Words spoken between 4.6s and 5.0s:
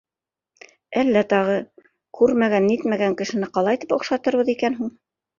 һуң?